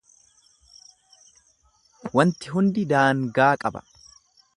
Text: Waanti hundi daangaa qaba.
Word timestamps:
Waanti 2.15 2.53
hundi 2.55 2.87
daangaa 2.95 3.51
qaba. 3.65 3.85